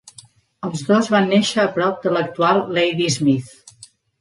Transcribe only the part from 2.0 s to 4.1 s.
de l'actual Ladysmith.